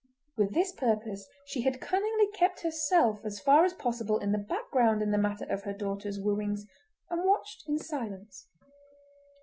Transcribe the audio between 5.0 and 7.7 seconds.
in the matter of her daughter's wooings, and watched